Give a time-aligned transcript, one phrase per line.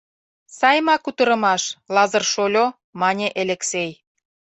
[0.57, 1.63] —Сай ма кутырымаш,
[1.95, 2.65] Лазыр шольо!—
[3.01, 3.91] мане Элексей.